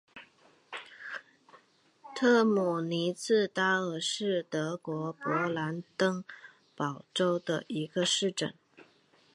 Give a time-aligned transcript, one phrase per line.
[2.15, 6.23] 特姆尼茨塔尔是德国勃兰登
[6.75, 8.55] 堡州的一个市镇。